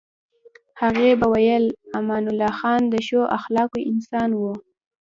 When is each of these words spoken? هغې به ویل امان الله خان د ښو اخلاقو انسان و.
هغې 0.81 1.09
به 1.19 1.27
ویل 1.33 1.65
امان 1.99 2.23
الله 2.31 2.51
خان 2.59 2.81
د 2.89 2.95
ښو 3.07 3.21
اخلاقو 3.37 3.79
انسان 3.91 4.29
و. 4.39 4.41